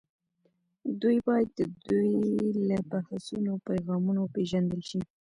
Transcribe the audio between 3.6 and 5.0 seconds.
پیغامونو وپېژندل شي